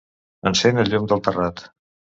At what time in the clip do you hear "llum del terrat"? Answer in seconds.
0.95-1.67